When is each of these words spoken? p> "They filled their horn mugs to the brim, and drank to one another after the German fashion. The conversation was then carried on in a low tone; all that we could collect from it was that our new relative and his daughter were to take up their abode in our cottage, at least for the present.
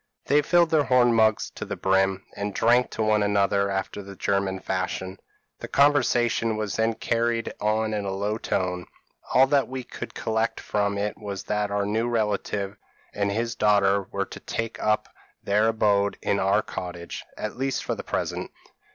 p> 0.25 0.33
"They 0.33 0.41
filled 0.41 0.71
their 0.71 0.85
horn 0.85 1.13
mugs 1.13 1.51
to 1.51 1.63
the 1.63 1.75
brim, 1.75 2.25
and 2.35 2.55
drank 2.55 2.89
to 2.89 3.03
one 3.03 3.21
another 3.21 3.69
after 3.69 4.01
the 4.01 4.15
German 4.15 4.59
fashion. 4.59 5.19
The 5.59 5.67
conversation 5.67 6.57
was 6.57 6.75
then 6.75 6.95
carried 6.95 7.53
on 7.61 7.93
in 7.93 8.03
a 8.03 8.09
low 8.11 8.39
tone; 8.39 8.87
all 9.35 9.45
that 9.45 9.67
we 9.67 9.83
could 9.83 10.15
collect 10.15 10.59
from 10.59 10.97
it 10.97 11.19
was 11.19 11.43
that 11.43 11.69
our 11.69 11.85
new 11.85 12.07
relative 12.09 12.77
and 13.13 13.31
his 13.31 13.53
daughter 13.53 14.07
were 14.11 14.25
to 14.25 14.39
take 14.39 14.81
up 14.81 15.07
their 15.43 15.67
abode 15.67 16.17
in 16.23 16.39
our 16.39 16.63
cottage, 16.63 17.23
at 17.37 17.57
least 17.57 17.83
for 17.83 17.93
the 17.93 18.03
present. 18.03 18.49